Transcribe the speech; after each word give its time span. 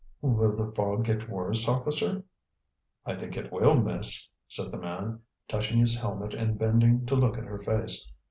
"Will 0.23 0.55
the 0.55 0.71
fog 0.71 1.03
get 1.03 1.29
worse, 1.29 1.67
officer?" 1.67 2.23
"I 3.05 3.13
think 3.15 3.37
it 3.37 3.51
will, 3.53 3.79
miss," 3.79 4.27
said 4.47 4.71
the 4.71 4.79
man, 4.79 5.19
touching 5.47 5.77
his 5.77 5.99
helmet 5.99 6.33
and 6.33 6.57
bending 6.57 7.05
to 7.05 7.13
look 7.13 7.37
at 7.37 7.43
her 7.43 7.59
face. 7.59 8.07